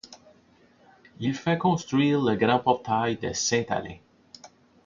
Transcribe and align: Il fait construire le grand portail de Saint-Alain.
Il 1.19 1.35
fait 1.35 1.59
construire 1.59 2.19
le 2.19 2.35
grand 2.35 2.57
portail 2.57 3.17
de 3.17 3.33
Saint-Alain. 3.33 3.97